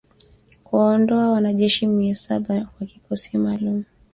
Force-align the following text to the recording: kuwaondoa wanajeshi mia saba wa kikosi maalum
kuwaondoa 0.63 1.31
wanajeshi 1.31 1.87
mia 1.87 2.15
saba 2.15 2.67
wa 2.79 2.85
kikosi 2.87 3.37
maalum 3.37 3.83